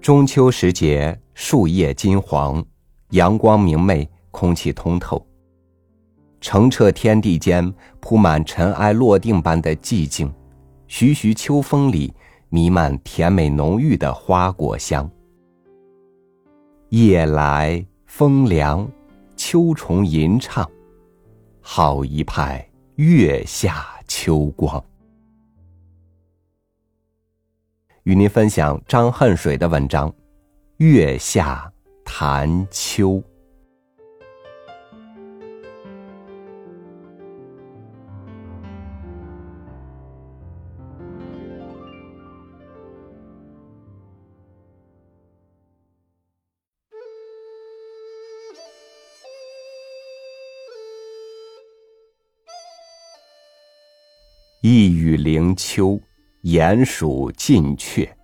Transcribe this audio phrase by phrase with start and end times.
[0.00, 2.64] 中秋时节，树叶金黄，
[3.10, 5.24] 阳光明媚，空气通透。
[6.40, 10.32] 澄澈天地间，铺满尘埃落定般的寂静。
[10.86, 12.14] 徐徐秋风里，
[12.48, 15.08] 弥漫甜美浓郁的花果香。
[16.88, 18.90] 夜来风凉，
[19.36, 20.66] 秋虫吟唱，
[21.60, 24.82] 好一派月下秋光。
[28.04, 30.08] 与您分享张恨水的文章
[30.78, 31.70] 《月下
[32.04, 33.10] 谈秋》。
[54.62, 55.98] 一语灵秋，
[56.44, 58.16] 鼹鼠近雀。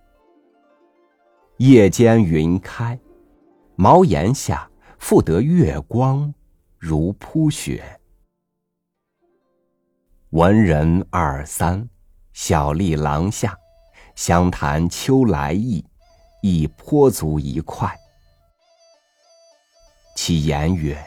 [1.57, 2.99] 夜间云开，
[3.75, 6.33] 茅檐下复得月光
[6.79, 7.83] 如铺雪。
[10.31, 11.87] 文人二三，
[12.33, 13.55] 小立廊下，
[14.15, 15.85] 相谈秋来意，
[16.41, 17.95] 亦颇足一块。
[20.15, 20.97] 其言曰：“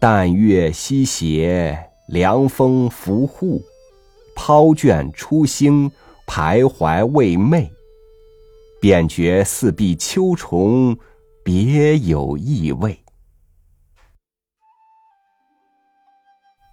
[0.00, 3.62] 淡月西斜，凉风拂户。”
[4.44, 5.88] 抛卷初兴，
[6.26, 7.70] 徘徊未寐，
[8.80, 10.98] 便觉四壁秋虫，
[11.44, 13.00] 别有意味。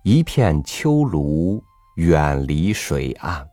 [0.03, 1.61] 一片秋庐，
[1.97, 3.47] 远离水岸，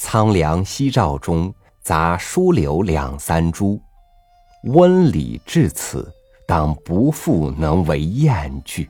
[0.00, 3.78] 苍凉夕照中，杂疏柳两三株，
[4.72, 6.10] 温理至此，
[6.48, 8.88] 当不复能为艳句。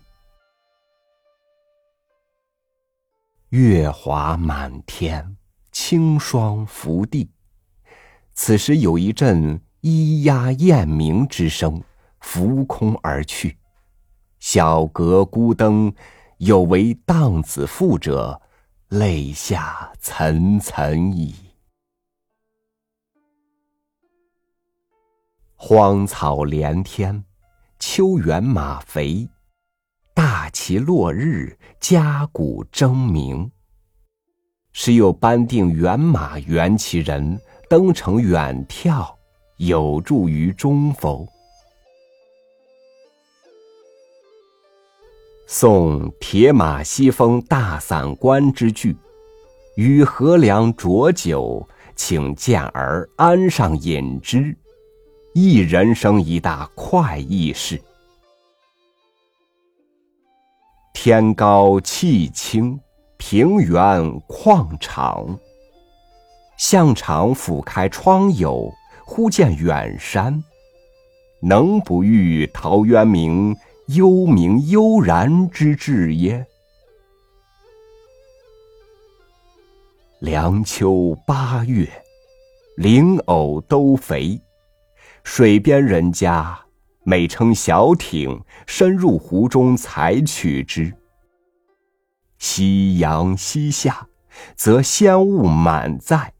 [3.51, 5.37] 月华满天，
[5.71, 7.31] 清霜拂地。
[8.35, 11.81] 此时有一阵咿呀雁鸣之声，
[12.19, 13.57] 浮空而去。
[14.41, 15.95] 小阁孤灯，
[16.39, 18.43] 有为荡子赋者，
[18.89, 21.33] 泪下涔涔矣。
[25.55, 27.25] 荒草连天，
[27.79, 29.29] 秋原马肥。
[30.59, 33.51] 其落日，家鼓争鸣。
[34.73, 39.07] 时有班定远马缘其人，登城远眺，
[39.59, 41.29] 有助于中否？
[45.47, 48.97] 送铁马西风大散关之句，
[49.77, 54.57] 与河梁浊酒，请健儿安上饮之，
[55.35, 57.79] 一人生一大快意事。
[60.99, 62.81] 天高气清，
[63.19, 63.79] 平原
[64.23, 65.39] 旷长。
[66.57, 68.73] 向长俯开窗牖，
[69.05, 70.43] 忽见远山，
[71.43, 73.55] 能不遇陶渊明
[73.89, 76.47] 幽冥悠然之志耶？
[80.21, 81.87] 凉秋八月，
[82.75, 84.41] 灵藕都肥，
[85.23, 86.59] 水边人家。
[87.09, 90.93] 每撑小艇，深入湖中采取之。
[92.37, 94.09] 夕阳西下，
[94.57, 96.33] 则仙物满载，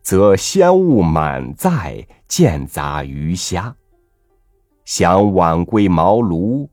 [0.00, 3.76] 则仙物满载，见杂鱼虾。
[4.86, 6.66] 想晚归茅庐，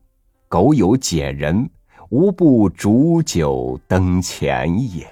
[0.48, 1.68] 苟有解人，
[2.08, 5.06] 无不煮酒灯前也。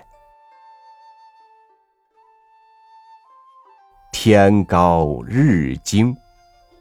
[4.10, 6.16] 天高日精。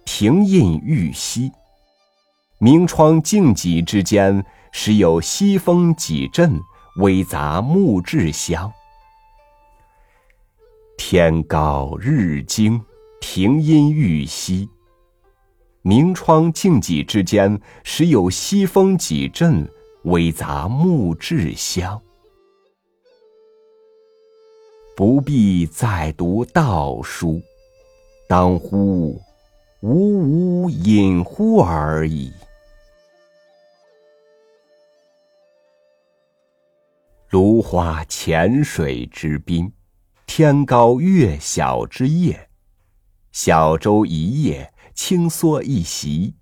[0.06, 1.52] 庭印玉溪，
[2.60, 6.60] 明窗净几之间，时有西风几阵，
[6.98, 8.72] 微杂木质香。
[10.98, 12.80] 天高日精，
[13.20, 14.70] 庭阴玉溪。
[15.82, 19.68] 明窗净几之间，时有西风几阵，
[20.04, 22.00] 微杂木质香。
[24.96, 27.42] 不必再读道书，
[28.28, 29.20] 当乎。
[29.82, 32.32] 吾无隐乎而已。
[37.30, 39.74] 芦花浅水之滨，
[40.28, 42.48] 天高月小之夜，
[43.32, 46.36] 小舟一叶，轻梭一席，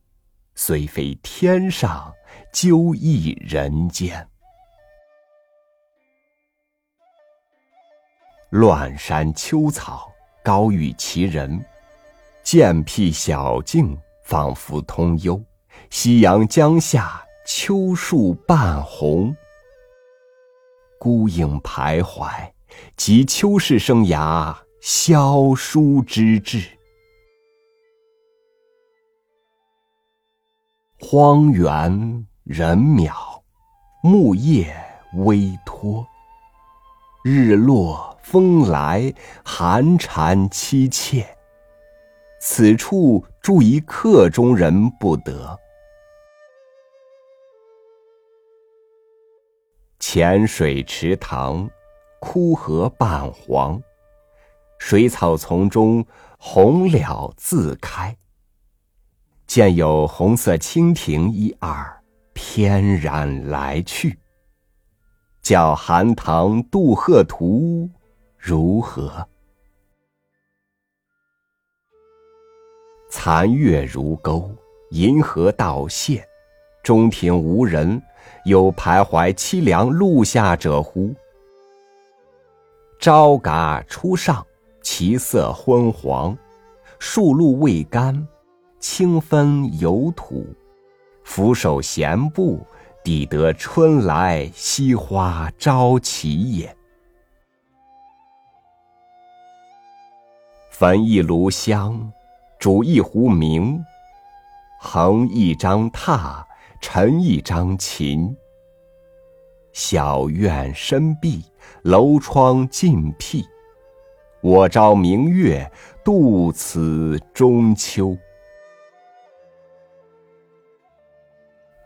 [0.55, 2.13] 虽非天上，
[2.51, 4.27] 究亦人间。
[8.49, 10.11] 乱山秋草，
[10.43, 11.63] 高于其人。
[12.51, 15.39] 剑僻小径，仿佛通幽；
[15.91, 19.35] 夕阳江下，秋树半红。
[20.99, 22.49] 孤影徘徊，
[22.97, 26.67] 及秋士生涯，萧疏之至。
[30.99, 33.13] 荒原人渺，
[34.01, 34.75] 木叶
[35.17, 36.03] 微脱。
[37.23, 39.13] 日落风来，
[39.45, 41.35] 寒蝉凄切。
[42.39, 45.59] 此处住一客中人不得。
[49.99, 51.69] 浅水池塘，
[52.19, 53.81] 枯荷半黄，
[54.79, 56.05] 水草丛中，
[56.39, 58.15] 红蓼自开。
[59.45, 62.01] 见有红色蜻蜓一二，
[62.33, 64.17] 翩然来去。
[65.41, 67.89] 叫寒塘渡鹤图
[68.37, 69.28] 如何？
[73.09, 74.49] 残月如钩，
[74.91, 76.23] 银河倒现，
[76.83, 78.01] 中庭无人。
[78.45, 81.13] 有徘徊凄凉路下者乎？
[82.99, 84.45] 朝嘎初上，
[84.81, 86.35] 其色昏黄；
[86.99, 88.27] 树露未干，
[88.79, 90.45] 清分有土。
[91.23, 92.65] 俯首闲步，
[93.03, 96.75] 抵得春来溪花朝起也。
[100.69, 102.11] 焚一炉香，
[102.59, 103.81] 煮一壶茗，
[104.81, 106.43] 横一张榻。
[106.81, 108.35] 陈一张琴。
[109.73, 111.43] 小院深闭，
[111.83, 113.45] 楼窗尽辟。
[114.41, 115.69] 我朝明月，
[116.03, 118.17] 度此中秋。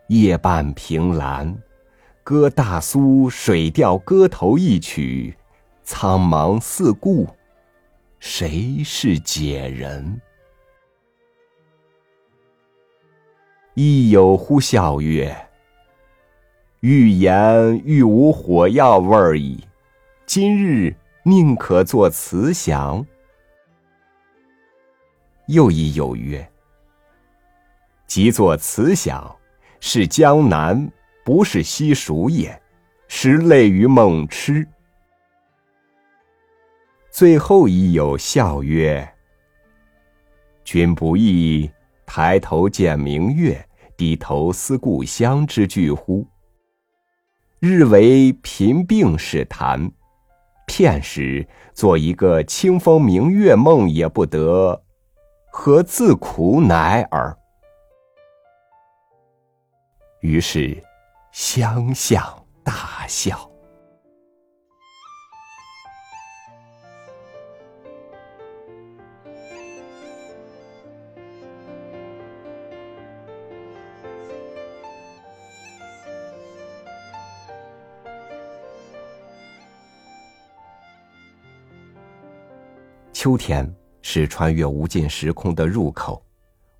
[0.07, 1.55] 夜半凭栏，
[2.23, 5.35] 歌大苏《水调歌头》一曲。
[5.83, 7.27] 苍茫四顾，
[8.19, 10.21] 谁是解人？
[13.75, 15.35] 亦有乎笑曰
[16.81, 19.63] ：“欲言欲无火药味矣。
[20.27, 23.03] 今日宁可作慈祥。”
[25.47, 26.47] 又亦有曰
[28.05, 29.35] ：“即作慈祥，
[29.79, 30.91] 是江南，
[31.25, 32.61] 不是西蜀也，
[33.07, 34.67] 实类于梦痴。”
[37.09, 39.15] 最后亦有笑曰
[40.63, 41.69] ：“君不亦？”
[42.15, 43.67] 抬头见明月，
[43.97, 46.27] 低头思故乡之句乎？
[47.57, 49.91] 日为贫病使谈，
[50.67, 51.43] 片时
[51.73, 54.79] 做一个清风明月梦也不得，
[55.51, 57.35] 何自苦乃尔？
[60.21, 60.83] 于是，
[61.31, 62.23] 相向
[62.63, 63.49] 大笑。
[83.23, 86.21] 秋天是穿越无尽时空的入口，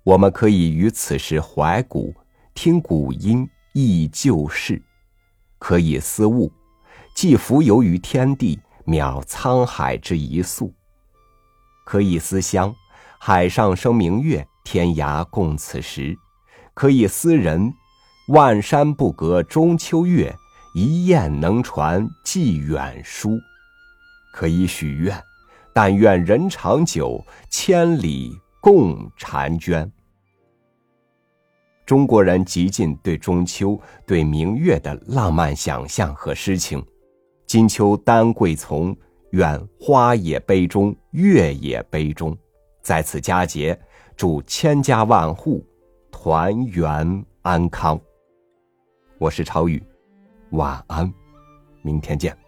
[0.02, 2.14] 我们可以于此时怀古，
[2.52, 4.76] 听古音，忆旧事；
[5.58, 6.52] 可以思物，
[7.16, 10.70] 既浮游于天地，渺沧海之一粟；
[11.86, 12.74] 可以思乡，
[13.18, 16.14] 海上生明月，天涯共此时；
[16.74, 17.72] 可以思人，
[18.28, 20.36] 万山不隔中秋月，
[20.74, 23.30] 一雁能传寄远书；
[24.34, 25.18] 可以许愿。
[25.74, 29.90] 但愿人长久，千里共婵娟。
[31.84, 36.82] 中国人极尽对中秋、对明月的浪漫想象和诗情。
[37.44, 38.96] 金秋丹桂丛，
[39.32, 42.34] 愿花也杯中，月也杯中。
[42.80, 43.78] 在此佳节，
[44.16, 45.62] 祝千家万户
[46.10, 48.00] 团圆安康。
[49.18, 49.82] 我是超宇，
[50.50, 51.12] 晚安，
[51.82, 52.43] 明天见。